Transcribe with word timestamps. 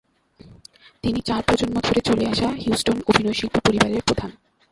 তিনি 1.03 1.19
চার 1.21 1.41
প্রজন্ম 1.47 1.75
ধরে 1.83 2.01
চলে 2.01 2.25
আসা 2.27 2.47
হিউস্টন 2.63 2.97
অভিনয়শিল্পী 3.07 3.59
পরিবারের 3.67 4.05
প্রধান। 4.05 4.29